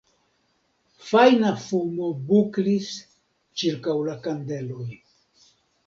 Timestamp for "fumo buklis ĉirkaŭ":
1.67-3.97